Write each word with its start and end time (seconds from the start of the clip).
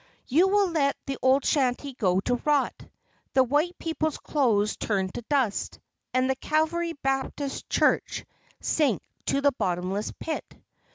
You 0.25 0.47
will 0.47 0.71
let 0.71 0.97
the 1.05 1.19
old 1.21 1.45
shanty 1.45 1.93
go 1.93 2.19
to 2.21 2.37
rot, 2.37 2.73
the 3.33 3.43
white 3.43 3.77
people's 3.77 4.17
clothes 4.17 4.75
turn 4.75 5.09
to 5.09 5.21
dust, 5.29 5.77
and 6.11 6.27
the 6.27 6.33
Calvary 6.35 6.93
Baptist 7.03 7.69
Church 7.69 8.25
sink 8.59 9.03
to 9.27 9.41
the 9.41 9.51
bottomless 9.51 10.11
pit. 10.19 10.55